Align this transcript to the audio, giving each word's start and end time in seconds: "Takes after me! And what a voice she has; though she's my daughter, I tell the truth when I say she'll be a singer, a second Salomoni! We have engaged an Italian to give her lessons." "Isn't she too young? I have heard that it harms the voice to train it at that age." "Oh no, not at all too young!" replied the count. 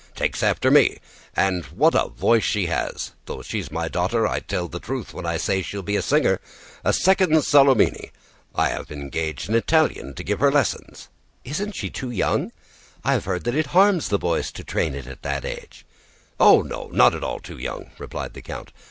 "Takes 0.15 0.41
after 0.41 0.71
me! 0.71 0.97
And 1.35 1.63
what 1.65 1.93
a 1.93 2.09
voice 2.09 2.43
she 2.43 2.65
has; 2.65 3.11
though 3.27 3.43
she's 3.43 3.69
my 3.69 3.87
daughter, 3.87 4.27
I 4.27 4.39
tell 4.39 4.67
the 4.67 4.79
truth 4.79 5.13
when 5.13 5.27
I 5.27 5.37
say 5.37 5.61
she'll 5.61 5.83
be 5.83 5.95
a 5.95 6.01
singer, 6.01 6.39
a 6.83 6.91
second 6.91 7.39
Salomoni! 7.43 8.09
We 8.57 8.63
have 8.63 8.89
engaged 8.91 9.47
an 9.47 9.53
Italian 9.53 10.15
to 10.15 10.23
give 10.23 10.39
her 10.39 10.51
lessons." 10.51 11.09
"Isn't 11.43 11.75
she 11.75 11.91
too 11.91 12.09
young? 12.09 12.51
I 13.03 13.13
have 13.13 13.25
heard 13.25 13.43
that 13.43 13.53
it 13.53 13.67
harms 13.77 14.07
the 14.09 14.17
voice 14.17 14.51
to 14.53 14.63
train 14.63 14.95
it 14.95 15.05
at 15.05 15.21
that 15.21 15.45
age." 15.45 15.85
"Oh 16.39 16.63
no, 16.63 16.89
not 16.91 17.13
at 17.13 17.23
all 17.23 17.39
too 17.39 17.59
young!" 17.59 17.91
replied 17.99 18.33
the 18.33 18.41
count. 18.41 18.71